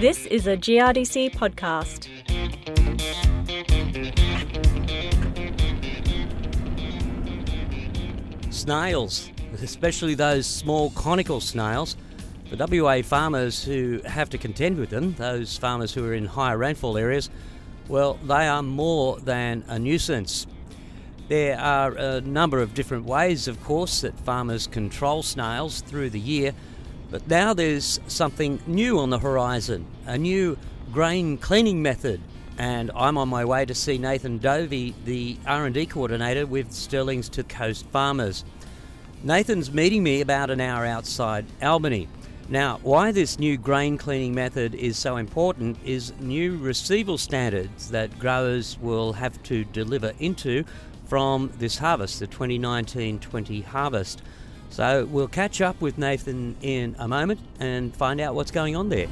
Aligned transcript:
This 0.00 0.24
is 0.24 0.46
a 0.46 0.56
GRDC 0.56 1.34
podcast. 1.34 2.08
Snails, 8.50 9.30
especially 9.62 10.14
those 10.14 10.46
small 10.46 10.88
conical 10.92 11.42
snails. 11.42 11.98
The 12.50 12.82
WA 12.82 13.02
farmers 13.02 13.62
who 13.62 14.00
have 14.06 14.30
to 14.30 14.38
contend 14.38 14.78
with 14.78 14.88
them, 14.88 15.12
those 15.18 15.58
farmers 15.58 15.92
who 15.92 16.06
are 16.06 16.14
in 16.14 16.24
higher 16.24 16.56
rainfall 16.56 16.96
areas, 16.96 17.28
well, 17.86 18.14
they 18.24 18.48
are 18.48 18.62
more 18.62 19.20
than 19.20 19.64
a 19.68 19.78
nuisance. 19.78 20.46
There 21.28 21.60
are 21.60 21.92
a 21.92 22.22
number 22.22 22.60
of 22.62 22.72
different 22.72 23.04
ways, 23.04 23.46
of 23.46 23.62
course, 23.62 24.00
that 24.00 24.18
farmers 24.20 24.66
control 24.66 25.22
snails 25.22 25.82
through 25.82 26.08
the 26.08 26.18
year, 26.18 26.54
but 27.10 27.26
now 27.28 27.52
there's 27.52 28.00
something 28.06 28.60
new 28.66 28.98
on 28.98 29.10
the 29.10 29.18
horizon, 29.18 29.86
a 30.06 30.16
new 30.16 30.56
grain 30.92 31.38
cleaning 31.38 31.82
method. 31.82 32.20
And 32.58 32.90
I'm 32.94 33.16
on 33.16 33.28
my 33.28 33.44
way 33.44 33.64
to 33.64 33.74
see 33.74 33.96
Nathan 33.96 34.38
Dovey, 34.38 34.94
the 35.04 35.38
R&D 35.46 35.86
coordinator 35.86 36.46
with 36.46 36.70
Stirlings 36.70 37.30
to 37.30 37.42
Coast 37.42 37.86
Farmers. 37.86 38.44
Nathan's 39.22 39.72
meeting 39.72 40.02
me 40.02 40.20
about 40.20 40.50
an 40.50 40.60
hour 40.60 40.84
outside 40.84 41.46
Albany. 41.62 42.08
Now, 42.48 42.80
why 42.82 43.12
this 43.12 43.38
new 43.38 43.56
grain 43.56 43.96
cleaning 43.96 44.34
method 44.34 44.74
is 44.74 44.96
so 44.96 45.16
important 45.16 45.78
is 45.84 46.12
new 46.20 46.56
receival 46.56 47.16
standards 47.16 47.90
that 47.90 48.18
growers 48.18 48.78
will 48.78 49.12
have 49.12 49.40
to 49.44 49.64
deliver 49.64 50.12
into 50.18 50.64
from 51.06 51.52
this 51.58 51.78
harvest, 51.78 52.20
the 52.20 52.26
2019 52.26 53.20
20 53.20 53.60
harvest. 53.62 54.22
So 54.70 55.04
we'll 55.06 55.28
catch 55.28 55.60
up 55.60 55.80
with 55.80 55.98
Nathan 55.98 56.56
in 56.62 56.94
a 56.98 57.08
moment 57.08 57.40
and 57.58 57.94
find 57.94 58.20
out 58.20 58.34
what's 58.34 58.50
going 58.50 58.76
on 58.76 58.88
there. 58.88 59.08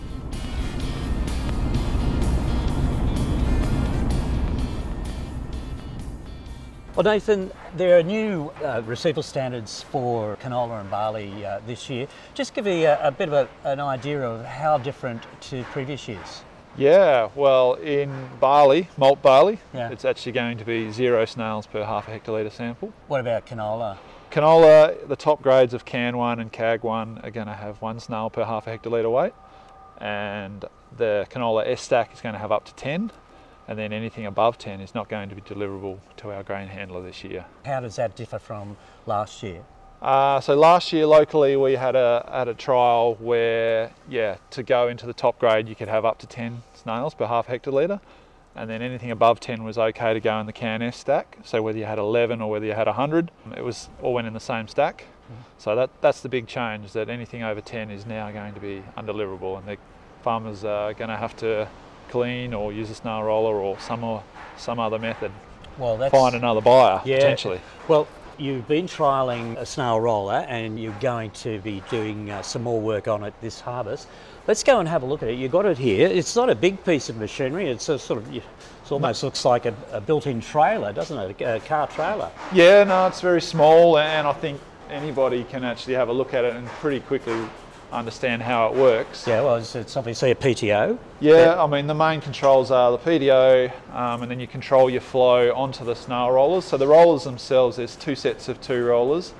Well, 6.94 7.04
Nathan, 7.04 7.52
there 7.76 7.96
are 7.98 8.02
new 8.02 8.50
uh, 8.64 8.82
receival 8.84 9.22
standards 9.22 9.82
for 9.84 10.36
canola 10.42 10.80
and 10.80 10.90
barley 10.90 11.46
uh, 11.46 11.60
this 11.64 11.88
year. 11.88 12.08
Just 12.34 12.54
give 12.54 12.64
me 12.64 12.84
a, 12.86 12.98
a 13.06 13.12
bit 13.12 13.28
of 13.28 13.34
a, 13.34 13.48
an 13.68 13.78
idea 13.78 14.20
of 14.20 14.44
how 14.44 14.78
different 14.78 15.22
to 15.42 15.62
previous 15.64 16.08
years. 16.08 16.42
Yeah, 16.76 17.28
well, 17.36 17.74
in 17.74 18.28
barley, 18.40 18.88
malt 18.96 19.22
barley, 19.22 19.58
Yeah. 19.72 19.90
it's 19.90 20.04
actually 20.04 20.32
going 20.32 20.58
to 20.58 20.64
be 20.64 20.90
zero 20.90 21.24
snails 21.24 21.66
per 21.68 21.84
half 21.84 22.08
a 22.08 22.18
hectolitre 22.18 22.50
sample. 22.50 22.92
What 23.06 23.20
about 23.20 23.46
canola? 23.46 23.96
Canola, 24.30 25.08
the 25.08 25.16
top 25.16 25.40
grades 25.40 25.72
of 25.72 25.86
CAN 25.86 26.18
1 26.18 26.38
and 26.38 26.52
CAG 26.52 26.82
1 26.82 27.20
are 27.22 27.30
going 27.30 27.46
to 27.46 27.54
have 27.54 27.80
one 27.80 27.98
snail 27.98 28.28
per 28.28 28.44
half 28.44 28.66
a 28.66 28.76
hectolitre 28.76 29.10
weight, 29.10 29.32
and 29.98 30.66
the 30.96 31.26
canola 31.30 31.66
S 31.66 31.80
stack 31.80 32.12
is 32.12 32.20
going 32.20 32.34
to 32.34 32.38
have 32.38 32.52
up 32.52 32.66
to 32.66 32.74
10, 32.74 33.10
and 33.66 33.78
then 33.78 33.90
anything 33.90 34.26
above 34.26 34.58
10 34.58 34.82
is 34.82 34.94
not 34.94 35.08
going 35.08 35.30
to 35.30 35.34
be 35.34 35.40
deliverable 35.40 35.98
to 36.18 36.30
our 36.30 36.42
grain 36.42 36.68
handler 36.68 37.02
this 37.02 37.24
year. 37.24 37.46
How 37.64 37.80
does 37.80 37.96
that 37.96 38.16
differ 38.16 38.38
from 38.38 38.76
last 39.06 39.42
year? 39.42 39.64
Uh, 40.02 40.40
so 40.40 40.54
last 40.54 40.92
year 40.92 41.06
locally 41.06 41.56
we 41.56 41.72
had 41.72 41.96
a 41.96 42.28
had 42.30 42.46
a 42.46 42.54
trial 42.54 43.16
where 43.16 43.90
yeah 44.08 44.36
to 44.50 44.62
go 44.62 44.86
into 44.86 45.06
the 45.06 45.12
top 45.12 45.36
grade 45.40 45.68
you 45.68 45.74
could 45.74 45.88
have 45.88 46.04
up 46.04 46.18
to 46.18 46.26
10 46.28 46.62
snails 46.72 47.14
per 47.14 47.26
half 47.26 47.48
hectolitre 47.48 47.98
and 48.58 48.68
then 48.68 48.82
anything 48.82 49.10
above 49.10 49.40
10 49.40 49.62
was 49.64 49.78
okay 49.78 50.12
to 50.12 50.20
go 50.20 50.38
in 50.40 50.46
the 50.46 50.52
CAN 50.52 50.82
S 50.82 50.96
stack. 50.96 51.38
So 51.44 51.62
whether 51.62 51.78
you 51.78 51.84
had 51.84 51.98
11 51.98 52.40
or 52.40 52.50
whether 52.50 52.66
you 52.66 52.72
had 52.72 52.86
100 52.86 53.30
it 53.56 53.62
was 53.62 53.88
all 54.02 54.12
went 54.14 54.26
in 54.26 54.34
the 54.34 54.40
same 54.40 54.68
stack. 54.68 55.04
Mm-hmm. 55.30 55.42
So 55.58 55.76
that 55.76 55.90
that's 56.00 56.20
the 56.20 56.28
big 56.28 56.46
change 56.46 56.92
that 56.92 57.08
anything 57.08 57.42
over 57.42 57.60
10 57.60 57.90
is 57.90 58.06
now 58.06 58.30
going 58.30 58.54
to 58.54 58.60
be 58.60 58.82
undeliverable 58.96 59.58
and 59.58 59.66
the 59.66 59.76
farmers 60.22 60.64
are 60.64 60.92
going 60.94 61.10
to 61.10 61.16
have 61.16 61.36
to 61.36 61.68
clean 62.10 62.52
or 62.54 62.72
use 62.72 62.90
a 62.90 62.94
snail 62.94 63.22
roller 63.22 63.54
or 63.54 63.78
some 63.78 64.02
or 64.02 64.22
some 64.56 64.80
other 64.80 64.98
method. 64.98 65.30
Well, 65.78 65.96
that's 65.96 66.10
find 66.10 66.34
another 66.34 66.60
buyer 66.60 67.00
Yeah. 67.04 67.18
potentially. 67.18 67.60
Well, 67.86 68.08
you've 68.38 68.68
been 68.68 68.86
trialling 68.86 69.56
a 69.56 69.66
snail 69.66 70.00
roller 70.00 70.46
and 70.48 70.78
you're 70.80 70.98
going 71.00 71.30
to 71.32 71.58
be 71.60 71.82
doing 71.90 72.30
uh, 72.30 72.42
some 72.42 72.62
more 72.62 72.80
work 72.80 73.08
on 73.08 73.24
it 73.24 73.34
this 73.40 73.60
harvest. 73.60 74.06
Let's 74.46 74.62
go 74.62 74.78
and 74.78 74.88
have 74.88 75.02
a 75.02 75.06
look 75.06 75.22
at 75.22 75.28
it. 75.28 75.38
You've 75.38 75.52
got 75.52 75.66
it 75.66 75.76
here. 75.76 76.08
It's 76.08 76.36
not 76.36 76.48
a 76.48 76.54
big 76.54 76.82
piece 76.84 77.08
of 77.08 77.16
machinery. 77.16 77.68
It's 77.68 77.88
a 77.88 77.98
sort 77.98 78.20
of, 78.20 78.34
it 78.34 78.42
almost 78.90 79.22
looks 79.22 79.44
like 79.44 79.66
a, 79.66 79.74
a 79.92 80.00
built-in 80.00 80.40
trailer, 80.40 80.92
doesn't 80.92 81.18
it? 81.18 81.40
A, 81.40 81.56
a 81.56 81.60
car 81.60 81.86
trailer. 81.88 82.30
Yeah, 82.54 82.84
no, 82.84 83.06
it's 83.08 83.20
very 83.20 83.42
small, 83.42 83.98
and 83.98 84.26
I 84.26 84.32
think 84.32 84.60
anybody 84.88 85.44
can 85.44 85.64
actually 85.64 85.94
have 85.94 86.08
a 86.08 86.12
look 86.12 86.32
at 86.32 86.44
it 86.44 86.54
and 86.54 86.66
pretty 86.66 87.00
quickly 87.00 87.38
understand 87.92 88.42
how 88.42 88.68
it 88.68 88.74
works. 88.74 89.26
Yeah, 89.26 89.42
well, 89.42 89.56
it's, 89.56 89.74
it's 89.74 89.96
obviously 89.96 90.30
a 90.30 90.34
PTO. 90.34 90.98
Yeah, 91.20 91.62
I 91.62 91.66
mean, 91.66 91.86
the 91.86 91.94
main 91.94 92.20
controls 92.20 92.70
are 92.70 92.92
the 92.92 92.98
PTO, 92.98 93.72
um, 93.94 94.22
and 94.22 94.30
then 94.30 94.40
you 94.40 94.46
control 94.46 94.90
your 94.90 95.00
flow 95.00 95.52
onto 95.54 95.84
the 95.84 95.94
snail 95.94 96.30
rollers. 96.30 96.64
So 96.64 96.76
the 96.76 96.86
rollers 96.86 97.24
themselves, 97.24 97.76
there's 97.76 97.96
two 97.96 98.14
sets 98.14 98.48
of 98.48 98.60
two 98.60 98.84
rollers, 98.84 99.32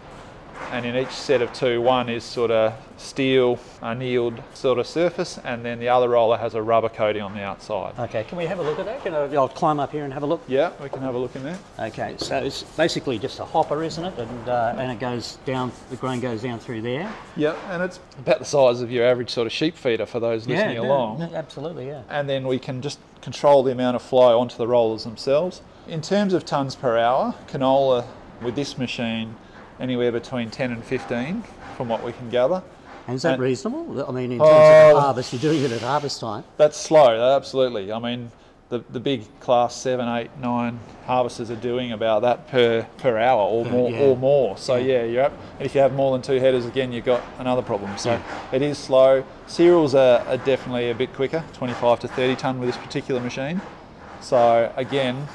and 0.70 0.84
in 0.84 0.96
each 0.96 1.10
set 1.10 1.42
of 1.42 1.52
two, 1.52 1.80
one 1.80 2.08
is 2.08 2.24
sort 2.24 2.50
of 2.50 2.74
steel 2.96 3.58
annealed 3.82 4.42
sort 4.54 4.78
of 4.78 4.86
surface, 4.86 5.38
and 5.44 5.64
then 5.64 5.78
the 5.78 5.88
other 5.88 6.08
roller 6.08 6.36
has 6.36 6.54
a 6.54 6.62
rubber 6.62 6.88
coating 6.88 7.22
on 7.22 7.34
the 7.34 7.42
outside. 7.42 7.98
Okay, 7.98 8.24
can 8.24 8.36
we 8.36 8.46
have 8.46 8.58
a 8.58 8.62
look 8.62 8.78
at 8.78 8.86
that? 8.86 9.02
Can 9.02 9.14
I, 9.14 9.34
I'll 9.34 9.48
climb 9.48 9.80
up 9.80 9.92
here 9.92 10.04
and 10.04 10.12
have 10.12 10.22
a 10.22 10.26
look. 10.26 10.42
Yeah, 10.46 10.72
we 10.82 10.88
can 10.88 11.00
have 11.00 11.14
a 11.14 11.18
look 11.18 11.34
in 11.36 11.42
there. 11.42 11.58
Okay, 11.78 12.16
so 12.18 12.36
it's 12.38 12.62
basically 12.62 13.18
just 13.18 13.38
a 13.40 13.44
hopper, 13.44 13.82
isn't 13.82 14.04
it? 14.04 14.18
And, 14.18 14.48
uh, 14.48 14.74
and 14.76 14.92
it 14.92 14.98
goes 14.98 15.38
down, 15.44 15.72
the 15.90 15.96
grain 15.96 16.20
goes 16.20 16.42
down 16.42 16.58
through 16.58 16.82
there. 16.82 17.12
Yeah, 17.36 17.56
and 17.70 17.82
it's 17.82 18.00
about 18.18 18.38
the 18.38 18.44
size 18.44 18.80
of 18.80 18.90
your 18.90 19.06
average 19.06 19.30
sort 19.30 19.46
of 19.46 19.52
sheep 19.52 19.76
feeder 19.76 20.06
for 20.06 20.20
those 20.20 20.46
listening 20.46 20.76
yeah, 20.76 20.82
along. 20.82 21.20
no, 21.20 21.34
absolutely, 21.34 21.86
yeah. 21.86 22.02
and 22.08 22.28
then 22.28 22.46
we 22.46 22.58
can 22.58 22.82
just 22.82 22.98
control 23.22 23.62
the 23.62 23.72
amount 23.72 23.96
of 23.96 24.02
flow 24.02 24.38
onto 24.38 24.56
the 24.56 24.66
rollers 24.66 25.04
themselves. 25.04 25.62
In 25.86 26.02
terms 26.02 26.34
of 26.34 26.44
tonnes 26.44 26.78
per 26.78 26.98
hour, 26.98 27.34
canola 27.46 28.06
with 28.42 28.54
this 28.54 28.76
machine 28.78 29.34
anywhere 29.80 30.12
between 30.12 30.50
10 30.50 30.72
and 30.72 30.84
15 30.84 31.42
from 31.76 31.88
what 31.88 32.02
we 32.04 32.12
can 32.12 32.28
gather. 32.30 32.62
And 33.06 33.16
is 33.16 33.22
that 33.22 33.34
And- 33.34 33.42
reasonable? 33.42 34.04
I 34.06 34.12
mean, 34.12 34.32
in 34.32 34.38
terms 34.38 34.50
of 34.50 34.96
Oh. 34.96 35.00
harvest, 35.00 35.32
you're 35.32 35.40
doing 35.40 35.62
it 35.64 35.72
at 35.72 35.80
harvest 35.80 36.20
time. 36.20 36.44
That's 36.56 36.76
slow, 36.76 37.36
absolutely. 37.36 37.90
I 37.90 37.98
mean, 37.98 38.30
the, 38.68 38.84
the 38.90 39.00
big 39.00 39.22
class 39.40 39.74
7, 39.76 40.06
8, 40.06 40.30
9 40.42 40.78
harvesters 41.06 41.50
are 41.50 41.56
doing 41.56 41.92
about 41.92 42.20
that 42.20 42.48
per, 42.48 42.86
per 42.98 43.16
hour 43.16 43.40
or 43.40 43.64
Per- 43.64 43.70
more 43.70 43.90
yeah. 43.90 44.00
or 44.00 44.16
more. 44.16 44.58
So 44.58 44.74
Yeah. 44.76 44.96
yeah, 44.98 45.04
you're 45.04 45.22
up. 45.24 45.32
And 45.58 45.64
if 45.64 45.74
you 45.74 45.80
have 45.80 45.94
more 45.94 46.12
than 46.12 46.20
two 46.20 46.38
headers 46.38 46.66
again 46.66 46.92
you've 46.92 47.06
got 47.06 47.22
another 47.38 47.62
problem. 47.62 47.96
So 47.96 48.20
it 48.52 48.60
is 48.60 48.76
slow. 48.76 49.24
Cereals 49.46 49.94
are, 49.94 50.20
are 50.26 50.36
definitely 50.36 50.90
a 50.90 50.94
bit 50.94 51.14
quicker, 51.14 51.42
25 51.54 52.00
to 52.00 52.08
30 52.08 52.36
tonne 52.36 52.60
with 52.60 52.68
this 52.68 52.76
particular 52.76 53.22
machine. 53.22 53.62
So 54.20 54.70
again, 54.76 55.28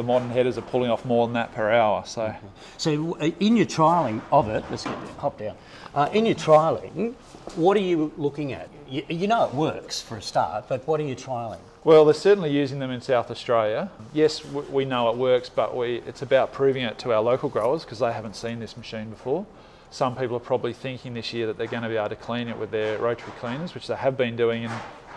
the 0.00 0.06
modern 0.06 0.30
headers 0.30 0.56
are 0.56 0.62
pulling 0.62 0.90
off 0.90 1.04
more 1.04 1.26
than 1.26 1.34
that 1.34 1.54
per 1.54 1.70
hour. 1.70 2.02
So 2.06 2.34
So, 2.78 3.18
uh, 3.20 3.30
in 3.38 3.56
your 3.56 3.66
trialling 3.66 4.22
of 4.32 4.48
it, 4.48 4.64
let's 4.70 4.84
get 4.84 4.96
hop 5.18 5.38
down. 5.38 5.56
Uh, 5.94 6.08
in 6.14 6.24
your 6.24 6.34
trialling, 6.34 7.14
what 7.56 7.76
are 7.76 7.80
you 7.80 8.10
looking 8.16 8.54
at? 8.54 8.70
You, 8.88 9.04
you 9.08 9.26
know 9.26 9.44
it 9.44 9.54
works 9.54 10.00
for 10.00 10.16
a 10.16 10.22
start, 10.22 10.68
but 10.68 10.86
what 10.86 11.00
are 11.00 11.04
you 11.04 11.14
trialling? 11.14 11.58
Well, 11.84 12.04
they're 12.06 12.14
certainly 12.14 12.50
using 12.50 12.78
them 12.78 12.90
in 12.90 13.02
South 13.02 13.30
Australia. 13.30 13.90
Yes, 14.14 14.44
we 14.44 14.84
know 14.86 15.10
it 15.10 15.16
works, 15.16 15.50
but 15.50 15.76
we, 15.76 15.96
it's 16.06 16.22
about 16.22 16.52
proving 16.52 16.82
it 16.84 16.98
to 17.00 17.12
our 17.12 17.20
local 17.20 17.48
growers 17.48 17.84
because 17.84 17.98
they 17.98 18.12
haven't 18.12 18.36
seen 18.36 18.58
this 18.58 18.76
machine 18.76 19.10
before. 19.10 19.44
Some 19.90 20.16
people 20.16 20.36
are 20.36 20.40
probably 20.40 20.72
thinking 20.72 21.14
this 21.14 21.32
year 21.34 21.46
that 21.46 21.58
they're 21.58 21.66
going 21.66 21.82
to 21.82 21.88
be 21.88 21.96
able 21.96 22.08
to 22.10 22.16
clean 22.16 22.48
it 22.48 22.56
with 22.56 22.70
their 22.70 22.98
rotary 22.98 23.32
cleaners, 23.38 23.74
which 23.74 23.86
they 23.86 23.96
have 23.96 24.16
been 24.16 24.36
doing 24.36 24.62
in, 24.62 24.72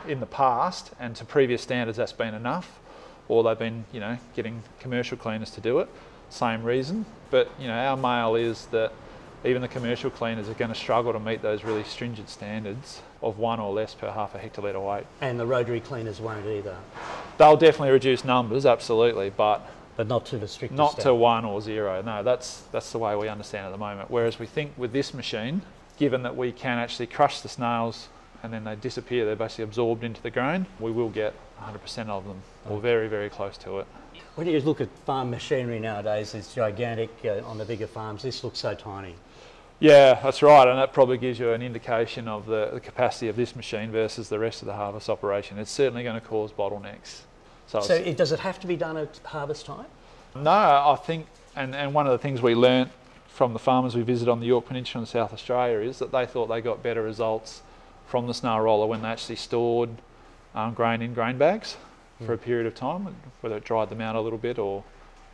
in 0.07 0.19
the 0.19 0.25
past, 0.25 0.91
and 0.99 1.15
to 1.15 1.25
previous 1.25 1.61
standards 1.61 1.97
that's 1.97 2.13
been 2.13 2.33
enough. 2.33 2.79
Or 3.27 3.43
they've 3.43 3.57
been, 3.57 3.85
you 3.91 3.99
know, 3.99 4.17
getting 4.35 4.63
commercial 4.79 5.17
cleaners 5.17 5.51
to 5.51 5.61
do 5.61 5.79
it. 5.79 5.89
Same 6.29 6.63
reason. 6.63 7.05
But, 7.29 7.49
you 7.59 7.67
know, 7.67 7.73
our 7.73 7.97
mail 7.97 8.35
is 8.35 8.65
that 8.67 8.91
even 9.45 9.61
the 9.61 9.67
commercial 9.67 10.09
cleaners 10.09 10.49
are 10.49 10.53
going 10.53 10.71
to 10.71 10.75
struggle 10.75 11.13
to 11.13 11.19
meet 11.19 11.41
those 11.41 11.63
really 11.63 11.83
stringent 11.83 12.29
standards 12.29 13.01
of 13.21 13.37
one 13.37 13.59
or 13.59 13.73
less 13.73 13.93
per 13.93 14.09
half 14.09 14.35
a 14.35 14.39
hectolitre 14.39 14.81
weight. 14.81 15.05
And 15.21 15.39
the 15.39 15.45
rotary 15.45 15.79
cleaners 15.79 16.19
won't 16.19 16.45
either, 16.45 16.77
They'll 17.37 17.57
definitely 17.57 17.91
reduce 17.91 18.23
numbers, 18.23 18.65
absolutely, 18.65 19.31
but 19.31 19.67
but 19.95 20.07
not 20.07 20.25
to 20.27 20.37
the 20.37 20.47
strict 20.47 20.73
not 20.73 20.99
to 21.01 21.13
one 21.13 21.45
or 21.45 21.61
zero. 21.61 22.01
No, 22.01 22.23
that's 22.23 22.63
that's 22.71 22.91
the 22.91 22.99
way 22.99 23.15
we 23.15 23.27
understand 23.27 23.65
at 23.67 23.71
the 23.71 23.77
moment. 23.77 24.09
Whereas 24.09 24.39
we 24.39 24.45
think 24.45 24.73
with 24.77 24.91
this 24.91 25.13
machine, 25.13 25.61
given 25.97 26.23
that 26.23 26.35
we 26.35 26.51
can 26.51 26.77
actually 26.77 27.07
crush 27.07 27.41
the 27.41 27.49
snails 27.49 28.07
and 28.41 28.51
then 28.53 28.63
they 28.63 28.75
disappear, 28.75 29.25
they're 29.25 29.35
basically 29.35 29.63
absorbed 29.63 30.03
into 30.03 30.21
the 30.21 30.31
grain, 30.31 30.65
we 30.79 30.91
will 30.91 31.09
get 31.09 31.33
100% 31.63 32.09
of 32.09 32.25
them, 32.25 32.41
or 32.69 32.79
very, 32.79 33.07
very 33.07 33.29
close 33.29 33.57
to 33.59 33.79
it. 33.79 33.87
When 34.35 34.47
you 34.47 34.59
look 34.61 34.81
at 34.81 34.89
farm 35.05 35.29
machinery 35.29 35.79
nowadays, 35.79 36.33
it's 36.33 36.53
gigantic 36.53 37.09
uh, 37.23 37.43
on 37.45 37.57
the 37.57 37.65
bigger 37.65 37.87
farms. 37.87 38.23
This 38.23 38.43
looks 38.43 38.59
so 38.59 38.73
tiny. 38.73 39.15
Yeah, 39.79 40.19
that's 40.21 40.41
right, 40.41 40.67
and 40.67 40.77
that 40.79 40.93
probably 40.93 41.17
gives 41.17 41.39
you 41.39 41.51
an 41.51 41.61
indication 41.61 42.27
of 42.27 42.45
the, 42.45 42.71
the 42.73 42.79
capacity 42.79 43.27
of 43.27 43.35
this 43.35 43.55
machine 43.55 43.91
versus 43.91 44.29
the 44.29 44.39
rest 44.39 44.61
of 44.61 44.67
the 44.67 44.73
harvest 44.73 45.09
operation. 45.09 45.57
It's 45.57 45.71
certainly 45.71 46.03
going 46.03 46.19
to 46.19 46.25
cause 46.25 46.51
bottlenecks. 46.51 47.21
So, 47.67 47.81
So, 47.81 47.95
it, 47.95 48.17
does 48.17 48.31
it 48.31 48.39
have 48.39 48.59
to 48.61 48.67
be 48.67 48.75
done 48.75 48.97
at 48.97 49.19
harvest 49.25 49.65
time? 49.65 49.85
No, 50.35 50.51
I 50.51 50.97
think, 51.03 51.27
and, 51.55 51.75
and 51.75 51.93
one 51.93 52.07
of 52.07 52.11
the 52.11 52.17
things 52.17 52.41
we 52.41 52.55
learnt 52.55 52.91
from 53.27 53.53
the 53.53 53.59
farmers 53.59 53.95
we 53.95 54.03
visited 54.03 54.31
on 54.31 54.39
the 54.39 54.45
Yorke 54.45 54.67
Peninsula 54.67 55.01
in 55.01 55.05
South 55.07 55.33
Australia 55.33 55.79
is 55.79 55.99
that 55.99 56.11
they 56.11 56.25
thought 56.25 56.47
they 56.47 56.61
got 56.61 56.83
better 56.83 57.01
results 57.01 57.61
from 58.05 58.27
the 58.27 58.33
snail 58.33 58.59
roller 58.59 58.85
when 58.85 59.01
they 59.01 59.07
actually 59.07 59.35
stored 59.35 59.89
um, 60.55 60.73
grain 60.73 61.01
in 61.01 61.13
grain 61.13 61.37
bags 61.37 61.77
for 62.25 62.33
a 62.33 62.37
period 62.37 62.65
of 62.67 62.73
time, 62.75 63.13
whether 63.41 63.57
it 63.57 63.65
dried 63.65 63.89
them 63.89 63.99
out 63.99 64.15
a 64.15 64.21
little 64.21 64.37
bit 64.39 64.57
or 64.57 64.83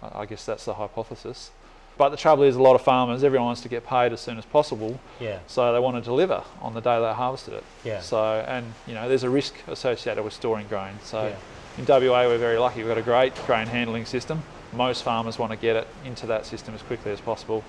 I 0.01 0.25
guess 0.25 0.45
that's 0.45 0.65
the 0.65 0.73
hypothesis. 0.73 1.51
But 1.97 2.09
the 2.09 2.17
trouble 2.17 2.43
is, 2.43 2.55
a 2.55 2.61
lot 2.61 2.75
of 2.75 2.81
farmers, 2.81 3.23
everyone 3.25 3.47
wants 3.47 3.61
to 3.61 3.69
get 3.69 3.85
paid 3.85 4.13
as 4.13 4.21
soon 4.21 4.37
as 4.37 4.45
possible, 4.45 4.99
Yeah. 5.19 5.39
so 5.47 5.73
they 5.73 5.79
want 5.79 5.97
to 5.97 6.01
deliver 6.01 6.41
on 6.61 6.73
the 6.73 6.79
day 6.79 6.97
they 6.99 7.11
harvested 7.13 7.55
it. 7.55 7.63
Yeah. 7.83 7.99
So, 7.99 8.23
and 8.47 8.73
you 8.87 8.93
know, 8.93 9.09
there's 9.09 9.23
a 9.23 9.29
risk 9.29 9.53
associated 9.67 10.23
with 10.23 10.31
storing 10.33 10.67
grain. 10.67 10.93
So, 11.03 11.27
Yeah. 11.27 11.35
in 11.77 11.85
WA, 11.85 12.25
we're 12.27 12.37
very 12.37 12.57
lucky. 12.57 12.79
We've 12.79 12.87
got 12.87 12.97
a 12.97 13.01
great 13.01 13.35
grain 13.45 13.67
handling 13.67 14.05
system. 14.05 14.41
Most 14.71 15.03
farmers 15.03 15.37
want 15.37 15.51
to 15.51 15.57
get 15.57 15.75
it 15.75 15.87
into 16.05 16.25
that 16.27 16.45
system 16.45 16.73
as 16.73 16.81
quickly 16.83 17.11
as 17.11 17.19
possible, 17.19 17.63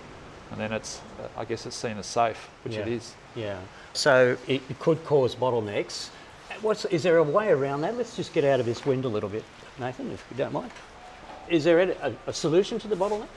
and 0.52 0.60
then 0.60 0.72
it's, 0.72 1.00
I 1.36 1.44
guess, 1.44 1.66
it's 1.66 1.74
seen 1.76 1.98
as 1.98 2.06
safe, 2.06 2.48
which 2.62 2.76
it 2.76 2.86
Yeah. 2.86 2.94
is. 2.94 3.14
Yeah. 3.34 3.56
So 3.94 4.36
it 4.46 4.62
it 4.70 4.78
could 4.78 5.04
cause 5.04 5.34
bottlenecks. 5.34 6.10
What's 6.62 6.84
is 6.86 7.02
there 7.02 7.16
a 7.16 7.22
way 7.22 7.48
around 7.48 7.80
that? 7.82 7.96
Let's 7.96 8.16
just 8.16 8.34
get 8.34 8.44
out 8.44 8.60
of 8.60 8.66
this 8.66 8.84
wind 8.84 9.06
a 9.06 9.08
little 9.08 9.30
bit, 9.30 9.44
Nathan, 9.78 10.10
if 10.10 10.24
you 10.30 10.36
don't 10.36 10.52
mind. 10.52 10.70
Is 11.48 11.64
there 11.64 11.80
a, 11.80 12.14
a, 12.26 12.32
solution 12.32 12.78
to 12.80 12.88
the 12.88 12.96
bottleneck? 12.96 13.28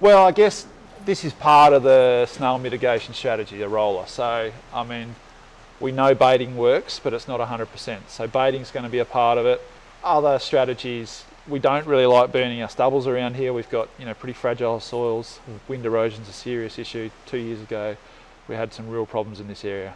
Well, 0.00 0.26
I 0.26 0.32
guess 0.32 0.66
this 1.04 1.24
is 1.24 1.32
part 1.32 1.72
of 1.72 1.82
the 1.82 2.26
snail 2.26 2.58
mitigation 2.58 3.14
strategy, 3.14 3.56
the 3.58 3.68
roller. 3.68 4.06
So, 4.06 4.52
I 4.72 4.84
mean, 4.84 5.14
we 5.80 5.92
know 5.92 6.14
baiting 6.14 6.56
works, 6.56 7.00
but 7.02 7.14
it's 7.14 7.26
not 7.26 7.40
100%. 7.40 7.98
So, 8.06 8.28
baiting's 8.28 8.70
going 8.70 8.84
to 8.84 8.90
be 8.90 8.98
a 8.98 9.04
part 9.04 9.38
of 9.38 9.46
it. 9.46 9.60
Other 10.04 10.38
strategies, 10.38 11.24
we 11.48 11.58
don't 11.58 11.86
really 11.86 12.06
like 12.06 12.30
burning 12.30 12.62
our 12.62 12.68
stubbles 12.68 13.06
around 13.06 13.34
here. 13.34 13.52
We've 13.52 13.68
got, 13.70 13.88
you 13.98 14.04
know, 14.04 14.14
pretty 14.14 14.34
fragile 14.34 14.78
soils. 14.78 15.38
Hmm. 15.38 15.56
Wind 15.68 15.86
erosion's 15.86 16.28
a 16.28 16.32
serious 16.32 16.78
issue. 16.78 17.10
Two 17.26 17.38
years 17.38 17.62
ago, 17.62 17.96
we 18.46 18.54
had 18.54 18.72
some 18.74 18.88
real 18.88 19.06
problems 19.06 19.40
in 19.40 19.48
this 19.48 19.64
area. 19.64 19.94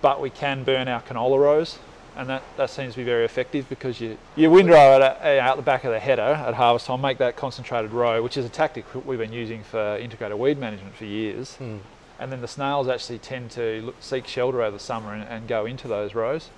But 0.00 0.20
we 0.20 0.30
can 0.30 0.64
burn 0.64 0.88
our 0.88 1.02
canola 1.02 1.38
rows, 1.38 1.78
and 2.16 2.28
that, 2.28 2.42
that 2.56 2.70
seems 2.70 2.94
to 2.94 2.98
be 2.98 3.04
very 3.04 3.24
effective 3.24 3.68
because 3.68 4.00
you, 4.00 4.18
you 4.36 4.50
windrow 4.50 4.96
it 4.96 5.02
at- 5.02 5.18
eh, 5.22 5.38
out 5.38 5.56
the 5.56 5.62
back 5.62 5.84
of 5.84 5.92
the 5.92 5.98
header 5.98 6.22
at 6.22 6.54
harvest 6.54 6.86
time, 6.86 7.00
make 7.00 7.18
that 7.18 7.36
concentrated 7.36 7.92
row, 7.92 8.22
which 8.22 8.36
is 8.36 8.44
a 8.44 8.50
tactic 8.50 8.84
we've 9.06 9.18
been 9.18 9.32
using 9.32 9.62
for 9.62 9.96
integrated 9.96 10.38
weed 10.38 10.58
management 10.58 10.94
for 10.94 11.04
years. 11.04 11.56
Hmm. 11.56 11.78
And 12.18 12.30
then 12.30 12.40
the 12.40 12.48
snails 12.48 12.86
actually 12.88 13.18
tend 13.18 13.50
to 13.52 13.82
look, 13.82 13.96
seek 14.00 14.26
shelter 14.26 14.62
over 14.62 14.76
the 14.76 14.82
summer 14.82 15.12
and, 15.12 15.24
and 15.28 15.48
go 15.48 15.66
into 15.66 15.88
those 15.88 16.14
rows. 16.14 16.50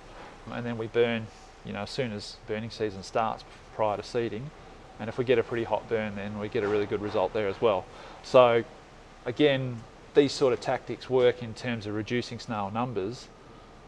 And 0.51 0.65
then 0.65 0.77
we 0.77 0.87
burn, 0.87 1.27
you 1.65 1.73
know, 1.73 1.81
as 1.81 1.89
soon 1.89 2.11
as 2.11 2.35
burning 2.47 2.69
season 2.69 3.01
starts 3.01 3.43
prior 3.75 3.97
to 3.97 4.03
seeding. 4.03 4.51
And 4.99 5.09
if 5.09 5.17
we 5.17 5.25
get 5.25 5.39
a 5.39 5.43
pretty 5.43 5.63
hot 5.63 5.87
burn, 5.89 6.15
then 6.15 6.37
we 6.39 6.49
get 6.49 6.63
a 6.63 6.67
really 6.67 6.85
good 6.85 7.01
result 7.01 7.33
there 7.33 7.47
as 7.47 7.59
well. 7.59 7.85
So, 8.23 8.63
again, 9.25 9.81
these 10.13 10.31
sort 10.31 10.53
of 10.53 10.61
tactics 10.61 11.09
work 11.09 11.41
in 11.41 11.53
terms 11.53 11.85
of 11.85 11.95
reducing 11.95 12.39
snail 12.39 12.71
numbers, 12.71 13.27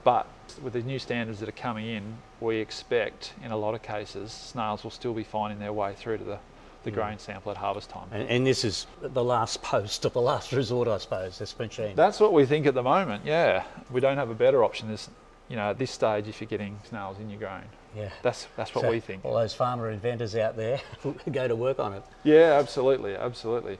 but 0.07 0.25
with 0.63 0.71
the 0.71 0.81
new 0.83 0.99
standards 0.99 1.41
that 1.41 1.49
are 1.49 1.59
coming 1.63 1.85
in, 1.85 2.17
we 2.39 2.59
expect 2.59 3.33
in 3.43 3.51
a 3.51 3.57
lot 3.57 3.75
of 3.75 3.81
cases 3.81 4.31
snails 4.31 4.85
will 4.85 4.89
still 4.89 5.13
be 5.13 5.25
finding 5.25 5.59
their 5.59 5.73
way 5.73 5.95
through 5.95 6.17
to 6.19 6.23
the, 6.23 6.39
the 6.83 6.91
mm. 6.91 6.93
grain 6.93 7.19
sample 7.19 7.51
at 7.51 7.57
harvest 7.57 7.89
time. 7.89 8.07
And, 8.13 8.29
and 8.29 8.47
this 8.47 8.63
is 8.63 8.87
the 9.01 9.21
last 9.21 9.61
post 9.61 10.05
of 10.05 10.13
the 10.13 10.21
last 10.21 10.53
resort, 10.53 10.87
I 10.87 10.97
suppose. 10.99 11.37
This 11.37 11.59
machine. 11.59 11.93
That's 11.97 12.21
what 12.21 12.31
we 12.31 12.45
think 12.45 12.65
at 12.67 12.73
the 12.73 12.83
moment. 12.83 13.23
Yeah, 13.25 13.65
we 13.91 13.99
don't 13.99 14.15
have 14.15 14.29
a 14.29 14.33
better 14.33 14.63
option. 14.63 14.87
This, 14.87 15.09
you 15.49 15.55
know, 15.55 15.69
at 15.69 15.77
this 15.77 15.91
stage, 15.91 16.27
if 16.27 16.41
you're 16.41 16.47
getting 16.47 16.79
snails 16.83 17.19
in 17.19 17.29
your 17.29 17.39
grain, 17.39 17.63
yeah. 17.95 18.09
that's 18.21 18.47
that's 18.57 18.75
what 18.75 18.83
So 18.83 18.89
we 18.89 18.99
think. 18.99 19.23
All 19.23 19.33
those 19.33 19.53
farmer 19.53 19.89
inventors 19.89 20.35
out 20.35 20.57
there 20.57 20.81
go 21.31 21.47
to 21.47 21.55
work 21.55 21.79
on 21.79 21.93
it. 21.93 22.03
Yeah, 22.23 22.57
absolutely, 22.59 23.15
absolutely. 23.15 23.77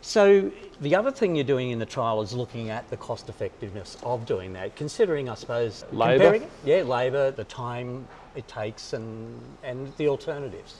So 0.00 0.50
the 0.80 0.94
other 0.96 1.10
thing 1.12 1.36
you're 1.36 1.44
doing 1.44 1.70
in 1.70 1.78
the 1.78 1.86
trial 1.86 2.20
is 2.20 2.32
looking 2.32 2.70
at 2.70 2.88
the 2.90 2.96
cost 2.96 3.28
effectiveness 3.28 3.96
of 4.02 4.26
doing 4.26 4.52
that, 4.54 4.76
considering, 4.76 5.28
I 5.28 5.34
suppose, 5.34 5.84
Labour? 5.92 6.44
yeah, 6.64 6.82
labour, 6.82 7.30
the 7.30 7.44
time 7.44 8.08
it 8.34 8.48
takes, 8.48 8.92
and 8.92 9.40
and 9.62 9.94
the 9.96 10.08
alternatives. 10.08 10.78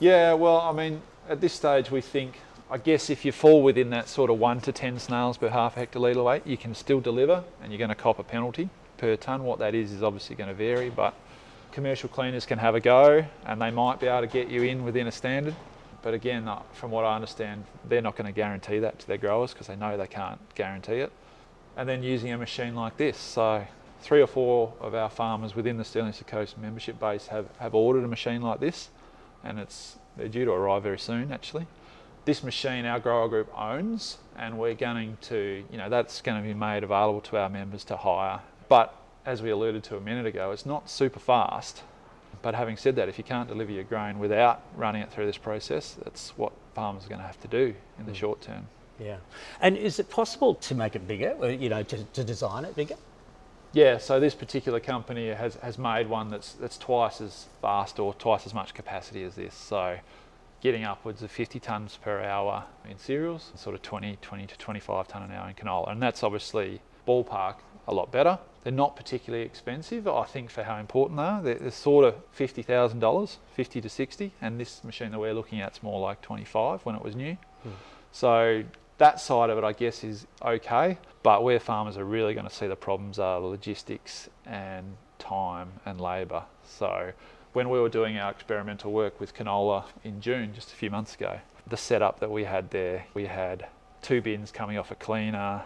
Yeah, 0.00 0.32
well, 0.32 0.60
I 0.60 0.72
mean, 0.72 1.02
at 1.28 1.40
this 1.40 1.52
stage, 1.52 1.90
we 1.90 2.00
think, 2.00 2.40
I 2.70 2.78
guess, 2.78 3.10
if 3.10 3.24
you 3.24 3.32
fall 3.32 3.62
within 3.62 3.90
that 3.90 4.08
sort 4.08 4.30
of 4.30 4.38
one 4.38 4.60
to 4.62 4.72
ten 4.72 4.98
snails 4.98 5.36
per 5.38 5.50
half 5.50 5.76
hectolitre 5.76 6.24
weight, 6.24 6.46
you 6.46 6.56
can 6.56 6.74
still 6.74 7.00
deliver, 7.00 7.44
and 7.62 7.70
you're 7.70 7.78
going 7.78 7.90
to 7.90 7.94
cop 7.94 8.18
a 8.18 8.24
penalty 8.24 8.70
per 8.98 9.16
tonne. 9.16 9.44
What 9.44 9.58
that 9.60 9.74
is 9.74 9.92
is 9.92 10.02
obviously 10.02 10.36
going 10.36 10.48
to 10.48 10.54
vary, 10.54 10.90
but 10.90 11.14
commercial 11.72 12.08
cleaners 12.08 12.44
can 12.44 12.58
have 12.58 12.74
a 12.74 12.80
go, 12.80 13.24
and 13.46 13.62
they 13.62 13.70
might 13.70 14.00
be 14.00 14.06
able 14.06 14.20
to 14.20 14.26
get 14.26 14.48
you 14.48 14.62
in 14.62 14.84
within 14.84 15.06
a 15.06 15.12
standard. 15.12 15.54
But 16.02 16.14
again, 16.14 16.46
uh, 16.46 16.60
from 16.72 16.90
what 16.90 17.04
I 17.04 17.14
understand, 17.14 17.64
they're 17.88 18.02
not 18.02 18.16
going 18.16 18.26
to 18.26 18.32
guarantee 18.32 18.78
that 18.80 18.98
to 19.00 19.06
their 19.06 19.16
growers 19.16 19.52
because 19.52 19.66
they 19.66 19.76
know 19.76 19.96
they 19.96 20.06
can't 20.06 20.40
guarantee 20.54 21.00
it. 21.00 21.12
And 21.76 21.88
then 21.88 22.02
using 22.02 22.32
a 22.32 22.38
machine 22.38 22.74
like 22.74 22.96
this, 22.96 23.16
so 23.16 23.66
three 24.00 24.20
or 24.20 24.26
four 24.26 24.74
of 24.80 24.94
our 24.94 25.10
farmers 25.10 25.54
within 25.54 25.76
the 25.76 25.84
Stirling 25.84 26.12
Coast 26.26 26.58
membership 26.58 27.00
base 27.00 27.26
have, 27.28 27.46
have 27.58 27.74
ordered 27.74 28.04
a 28.04 28.08
machine 28.08 28.42
like 28.42 28.60
this, 28.60 28.90
and 29.44 29.58
it's 29.58 29.96
they're 30.16 30.28
due 30.28 30.44
to 30.44 30.50
arrive 30.50 30.82
very 30.82 30.98
soon 30.98 31.32
actually. 31.32 31.66
This 32.24 32.42
machine 32.42 32.84
our 32.84 32.98
grower 32.98 33.28
group 33.28 33.48
owns, 33.56 34.18
and 34.36 34.58
we're 34.58 34.74
going 34.74 35.16
to, 35.22 35.64
you 35.70 35.78
know, 35.78 35.88
that's 35.88 36.20
going 36.20 36.40
to 36.40 36.46
be 36.46 36.52
made 36.52 36.82
available 36.82 37.20
to 37.22 37.38
our 37.38 37.48
members 37.48 37.84
to 37.84 37.96
hire. 37.96 38.40
But 38.68 38.94
as 39.24 39.42
we 39.42 39.50
alluded 39.50 39.84
to 39.84 39.96
a 39.96 40.00
minute 40.00 40.26
ago, 40.26 40.50
it's 40.52 40.66
not 40.66 40.88
super 40.88 41.20
fast. 41.20 41.82
But 42.40 42.54
having 42.54 42.76
said 42.76 42.96
that, 42.96 43.08
if 43.08 43.18
you 43.18 43.24
can't 43.24 43.48
deliver 43.48 43.72
your 43.72 43.84
grain 43.84 44.18
without 44.18 44.62
running 44.76 45.02
it 45.02 45.10
through 45.10 45.26
this 45.26 45.38
process, 45.38 45.96
that's 46.04 46.30
what 46.36 46.52
farmers 46.74 47.04
are 47.06 47.08
going 47.08 47.20
to 47.20 47.26
have 47.26 47.40
to 47.40 47.48
do 47.48 47.74
in 47.98 48.06
the 48.06 48.12
mm. 48.12 48.16
short 48.16 48.40
term. 48.40 48.68
Yeah. 49.00 49.16
And 49.60 49.76
is 49.76 49.98
it 49.98 50.10
possible 50.10 50.54
to 50.54 50.74
make 50.74 50.94
it 50.96 51.06
bigger? 51.06 51.36
Uh, 51.40 51.46
you 51.46 51.68
know, 51.68 51.82
to, 51.82 52.04
to 52.04 52.24
design 52.24 52.64
it 52.64 52.76
bigger? 52.76 52.96
Yeah, 53.72 53.98
so 53.98 54.18
this 54.18 54.34
particular 54.34 54.80
company 54.80 55.28
has, 55.28 55.56
has 55.56 55.78
made 55.78 56.08
one 56.08 56.30
that's 56.30 56.52
that's 56.54 56.78
twice 56.78 57.20
as 57.20 57.46
fast 57.60 57.98
or 57.98 58.14
twice 58.14 58.46
as 58.46 58.54
much 58.54 58.72
capacity 58.72 59.22
as 59.24 59.34
this. 59.34 59.54
So 59.54 59.98
getting 60.60 60.84
upwards 60.84 61.22
of 61.22 61.30
50 61.30 61.60
tonnes 61.60 62.00
per 62.00 62.22
hour 62.22 62.64
in 62.88 62.98
cereals, 62.98 63.52
sort 63.54 63.74
of 63.74 63.82
20, 63.82 64.16
20 64.22 64.46
to 64.46 64.58
25 64.58 65.08
tonne 65.08 65.22
an 65.22 65.32
hour 65.32 65.48
in 65.48 65.54
canola. 65.54 65.92
And 65.92 66.02
that's 66.02 66.22
obviously 66.22 66.80
ballpark 67.06 67.56
a 67.88 67.94
lot 67.94 68.12
better. 68.12 68.38
They're 68.62 68.72
not 68.72 68.96
particularly 68.96 69.44
expensive, 69.44 70.06
I 70.06 70.24
think, 70.24 70.50
for 70.50 70.62
how 70.62 70.76
important 70.78 71.18
they 71.18 71.24
are. 71.24 71.42
They're, 71.42 71.54
they're 71.54 71.70
sort 71.70 72.04
of 72.04 72.14
$50,000, 72.36 73.36
50 73.54 73.80
to 73.80 73.88
60, 73.88 74.32
and 74.40 74.60
this 74.60 74.84
machine 74.84 75.10
that 75.10 75.18
we're 75.18 75.34
looking 75.34 75.60
at 75.60 75.72
is 75.76 75.82
more 75.82 76.00
like 76.00 76.20
25 76.20 76.84
when 76.84 76.94
it 76.94 77.02
was 77.02 77.16
new. 77.16 77.36
Hmm. 77.62 77.70
So 78.12 78.64
that 78.98 79.20
side 79.20 79.50
of 79.50 79.58
it, 79.58 79.64
I 79.64 79.72
guess, 79.72 80.04
is 80.04 80.26
okay. 80.44 80.98
But 81.22 81.42
where 81.42 81.58
farmers 81.58 81.96
are 81.96 82.04
really 82.04 82.34
going 82.34 82.48
to 82.48 82.54
see 82.54 82.66
the 82.66 82.76
problems 82.76 83.18
are 83.18 83.40
the 83.40 83.46
logistics 83.46 84.28
and 84.44 84.96
time 85.18 85.72
and 85.84 86.00
labour. 86.00 86.44
So 86.64 87.12
when 87.52 87.70
we 87.70 87.80
were 87.80 87.88
doing 87.88 88.18
our 88.18 88.30
experimental 88.30 88.92
work 88.92 89.18
with 89.20 89.34
canola 89.34 89.84
in 90.04 90.20
June, 90.20 90.52
just 90.54 90.72
a 90.72 90.76
few 90.76 90.90
months 90.90 91.14
ago, 91.14 91.40
the 91.66 91.76
setup 91.76 92.20
that 92.20 92.30
we 92.30 92.44
had 92.44 92.70
there, 92.70 93.06
we 93.14 93.26
had 93.26 93.66
two 94.02 94.20
bins 94.20 94.50
coming 94.50 94.78
off 94.78 94.90
a 94.90 94.94
cleaner. 94.94 95.62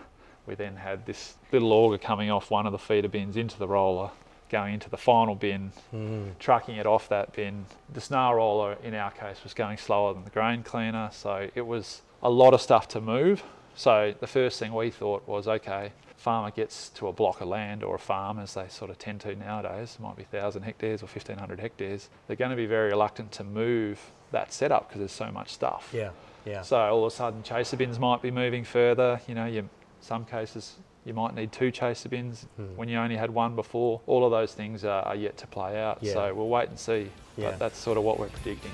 We 0.47 0.55
then 0.55 0.77
had 0.77 1.07
this 1.07 1.35
little 1.53 1.73
auger 1.73 1.99
coming 1.99 2.31
off 2.31 2.51
one 2.51 2.67
of 2.67 2.73
the 2.73 2.79
feeder 2.79 3.09
bins 3.09 3.37
into 3.37 3.59
the 3.59 3.69
roller, 3.69 4.11
going 4.51 4.75
into 4.75 4.91
the 4.91 4.97
final 4.97 5.35
bin, 5.35 5.73
hmm. 5.91 6.31
trucking 6.39 6.77
it 6.77 6.87
off 6.87 7.09
that 7.09 7.33
bin. 7.33 7.67
The 7.93 8.01
snail 8.01 8.35
roller, 8.35 8.77
in 8.83 8.95
our 8.95 9.11
case, 9.11 9.43
was 9.43 9.55
going 9.55 9.79
slower 9.79 10.15
than 10.15 10.25
the 10.25 10.31
grain 10.31 10.63
cleaner, 10.63 11.11
so 11.13 11.49
it 11.55 11.67
was 11.67 12.03
a 12.23 12.31
lot 12.31 12.55
of 12.55 12.61
stuff 12.61 12.89
to 12.89 13.01
move. 13.01 13.43
So 13.75 14.15
the 14.19 14.27
first 14.27 14.59
thing 14.59 14.75
we 14.75 14.91
thought 14.91 15.27
was, 15.27 15.49
okay, 15.49 15.93
farmer 16.17 16.51
gets 16.51 16.91
to 16.91 17.09
a 17.09 17.13
block 17.13 17.41
of 17.41 17.49
land 17.49 17.83
or 17.83 17.97
a 17.97 17.99
farm, 17.99 18.39
as 18.39 18.55
they 18.55 18.69
sort 18.69 18.91
of 18.91 18.99
tend 18.99 19.21
to 19.23 19.35
nowadays, 19.35 19.97
it 19.99 20.03
might 20.03 20.17
be 20.17 20.27
1,000 20.31 20.63
hectares 20.63 21.03
or 21.03 21.07
1,500 21.07 21.59
hectares, 21.59 22.09
they're 22.27 22.37
going 22.37 22.51
to 22.51 22.57
be 22.57 22.67
very 22.67 22.91
reluctant 22.91 23.33
to 23.33 23.45
move 23.45 23.99
that 24.31 24.53
setup 24.53 24.89
because 24.89 25.01
there's 25.01 25.13
so 25.13 25.31
much 25.31 25.53
stuff. 25.53 25.91
Yeah. 25.93 26.11
Yeah. 26.45 26.63
So 26.63 26.77
all 26.77 27.05
of 27.05 27.13
a 27.13 27.17
sudden, 27.17 27.43
chaser 27.43 27.77
bins 27.77 27.99
might 27.99 28.21
be 28.21 28.31
moving 28.31 28.65
further. 28.65 29.21
You 29.29 29.35
know, 29.35 29.47
you, 29.47 29.69
some 30.03 30.25
cases 30.25 30.77
you 31.05 31.15
might 31.15 31.35
need 31.35 31.51
two 31.51 31.71
chaser 31.71 32.09
bins 32.09 32.47
hmm. 32.57 32.77
when 32.77 32.89
you 32.89 32.97
only 32.97 33.17
had 33.17 33.31
one 33.31 33.57
before. 33.57 34.01
All 34.07 34.25
of 34.25 34.31
those 34.31 34.55
things 34.55 34.85
are, 34.85 35.03
are 35.03 35.17
yet 35.17 35.37
to 35.39 35.47
play 35.47 35.81
out. 35.81 35.99
Yeah. 36.01 36.13
So 36.13 36.35
we'll 36.35 36.49
wait 36.49 36.69
and 36.69 36.79
see. 36.79 37.11
Yeah. 37.37 37.51
But 37.51 37.59
that's 37.59 37.79
sort 37.79 37.99
of 37.99 38.05
what 38.05 38.19
we're 38.19 38.29
predicting. 38.29 38.71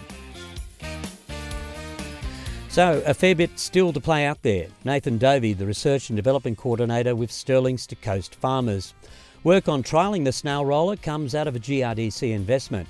So, 2.68 3.02
a 3.06 3.14
fair 3.14 3.34
bit 3.34 3.58
still 3.58 3.92
to 3.92 4.00
play 4.00 4.26
out 4.26 4.42
there. 4.42 4.68
Nathan 4.84 5.16
Dovey, 5.16 5.54
the 5.54 5.66
Research 5.66 6.10
and 6.10 6.16
Development 6.16 6.56
Coordinator 6.56 7.16
with 7.16 7.30
Stirlings 7.30 7.86
to 7.88 7.96
Coast 7.96 8.34
Farmers. 8.34 8.94
Work 9.42 9.68
on 9.68 9.82
trialling 9.82 10.24
the 10.24 10.32
snail 10.32 10.64
roller 10.64 10.96
comes 10.96 11.34
out 11.34 11.48
of 11.48 11.56
a 11.56 11.58
GRDC 11.58 12.30
investment. 12.30 12.88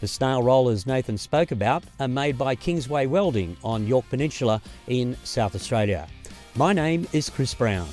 The 0.00 0.08
snail 0.08 0.42
rollers 0.42 0.86
Nathan 0.86 1.16
spoke 1.16 1.52
about 1.52 1.84
are 2.00 2.08
made 2.08 2.36
by 2.36 2.54
Kingsway 2.54 3.06
Welding 3.06 3.56
on 3.62 3.86
Yorke 3.86 4.08
Peninsula 4.10 4.60
in 4.88 5.16
South 5.24 5.54
Australia. 5.54 6.08
My 6.56 6.72
name 6.72 7.06
is 7.12 7.30
Chris 7.30 7.54
Brown. 7.54 7.86